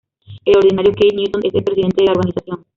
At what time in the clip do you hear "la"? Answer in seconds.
2.07-2.13